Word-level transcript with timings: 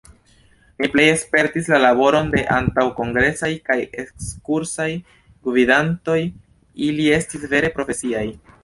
Mi 0.81 0.87
plej 0.93 1.03
spertis 1.23 1.69
la 1.73 1.79
laboron 1.83 2.31
de 2.37 2.41
antaŭkongresaj 2.55 3.51
kaj 3.69 3.79
ekskursaj 4.05 4.91
gvidantoj: 5.51 6.19
ili 6.89 7.09
estis 7.21 7.49
vere 7.55 7.75
profesiaj. 7.79 8.31